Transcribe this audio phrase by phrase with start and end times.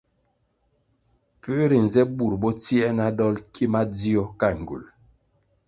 [1.41, 4.89] Pue rinze vi burʼ bo tsie na dolʼ ki madzio ka ngywulʼ?